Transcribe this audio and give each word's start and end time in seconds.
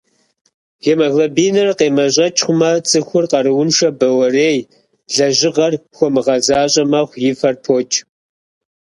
Гемоглобиныр 0.83 1.69
къемащӏэкӏ 1.79 2.41
хъумэ, 2.45 2.71
цӏыхур 2.89 3.25
къарууншэ, 3.31 3.89
бауэрей, 3.99 4.57
лэжьыгъэр 5.15 5.73
хуэмыгъэзащӏэ 5.95 6.83
мэхъу, 6.91 7.19
и 7.29 7.31
фэр 7.39 7.55
покӏ. 7.63 7.95